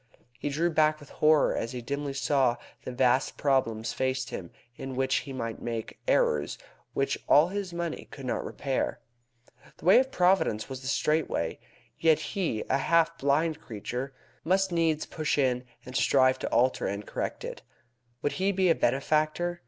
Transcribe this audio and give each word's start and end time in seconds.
He 0.39 0.49
drew 0.49 0.71
back 0.71 0.99
with 0.99 1.11
horror 1.11 1.55
as 1.55 1.73
he 1.73 1.81
dimly 1.83 2.15
saw 2.15 2.57
that 2.83 2.91
vast 2.93 3.37
problems 3.37 3.93
faced 3.93 4.31
him 4.31 4.49
in 4.75 4.95
which 4.95 5.17
he 5.17 5.31
might 5.31 5.61
make 5.61 5.99
errors 6.07 6.57
which 6.93 7.19
all 7.29 7.49
his 7.49 7.71
money 7.71 8.07
could 8.09 8.25
not 8.25 8.43
repair. 8.43 8.99
The 9.77 9.85
way 9.85 9.99
of 9.99 10.11
Providence 10.11 10.67
was 10.67 10.81
the 10.81 10.87
straight 10.87 11.29
way. 11.29 11.59
Yet 11.99 12.17
he, 12.33 12.63
a 12.67 12.79
half 12.79 13.15
blind 13.19 13.61
creature, 13.61 14.11
must 14.43 14.71
needs 14.71 15.05
push 15.05 15.37
in 15.37 15.65
and 15.85 15.95
strive 15.95 16.39
to 16.39 16.49
alter 16.49 16.87
and 16.87 17.05
correct 17.05 17.43
it. 17.45 17.61
Would 18.23 18.31
he 18.41 18.51
be 18.51 18.71
a 18.71 18.73
benefactor? 18.73 19.59